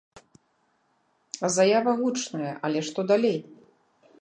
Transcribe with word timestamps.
Заява 1.57 1.93
гучная, 2.01 2.53
але 2.71 2.79
што 2.89 2.99
далей? 3.13 3.39